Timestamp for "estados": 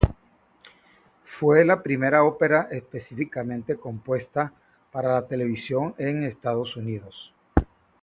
6.23-6.75